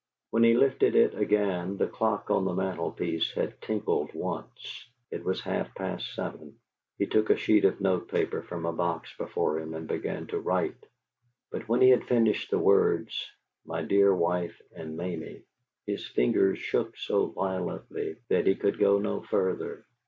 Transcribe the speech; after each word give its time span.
When 0.31 0.41
he 0.43 0.55
lifted 0.55 0.95
it 0.95 1.13
again 1.13 1.77
the 1.77 1.85
clock 1.85 2.31
on 2.31 2.43
the 2.45 2.55
mantel 2.55 2.89
piece 2.91 3.31
had 3.33 3.61
tinkled 3.61 4.15
once. 4.15 4.89
It 5.11 5.23
was 5.23 5.41
half 5.41 5.75
past 5.75 6.15
seven. 6.15 6.57
He 6.97 7.05
took 7.05 7.29
a 7.29 7.37
sheet 7.37 7.65
of 7.65 7.79
note 7.79 8.07
paper 8.07 8.41
from 8.41 8.65
a 8.65 8.73
box 8.73 9.13
before 9.15 9.59
him 9.59 9.75
and 9.75 9.87
began 9.87 10.25
to 10.33 10.39
write, 10.39 10.73
but 11.51 11.69
when 11.69 11.81
he 11.81 11.89
had 11.91 12.05
finished 12.07 12.49
the 12.49 12.57
words, 12.57 13.29
"My 13.63 13.83
dear 13.83 14.15
wife 14.15 14.59
and 14.75 14.97
Mamie," 14.97 15.43
his 15.85 16.07
fingers 16.07 16.57
shook 16.57 16.97
so 16.97 17.27
violently 17.27 18.15
that 18.29 18.47
he 18.47 18.55
could 18.55 18.79
go 18.79 18.97
no 18.97 19.21
further. 19.21 19.85